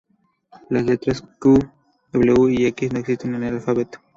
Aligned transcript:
Las 0.71 0.83
letras 0.83 1.21
Q, 1.39 1.59
W 2.11 2.49
y 2.51 2.65
X 2.65 2.91
no 2.91 2.97
existen 2.97 3.35
en 3.35 3.43
el 3.43 3.53
alfabeto. 3.57 3.99